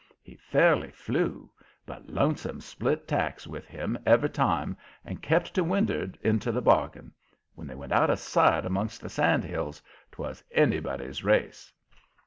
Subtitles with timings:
[0.23, 1.51] He fairly flew,
[1.85, 7.11] but Lonesome split tacks with him every time, and kept to wind'ard, into the bargain.
[7.53, 9.79] When they went out of sight amongst the sand hills
[10.11, 11.71] 'twas anybody's race.